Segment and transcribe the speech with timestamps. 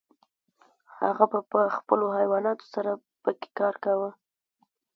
[1.01, 2.91] هغه به په خپلو حیواناتو سره
[3.23, 4.09] پکې کار کاوه.